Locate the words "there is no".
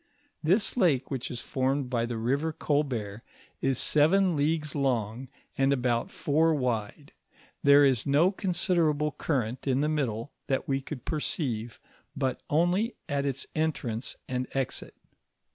7.61-8.31